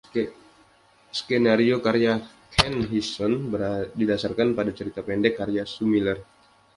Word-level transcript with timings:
Skenario 1.19 1.77
karya 1.85 2.13
Ken 2.55 2.75
Hixon 2.91 3.33
didasarkan 3.99 4.47
pada 4.57 4.71
cerita 4.79 5.01
pendek 5.07 5.33
karya 5.39 5.61
Sue 5.73 5.85
Miller. 5.93 6.17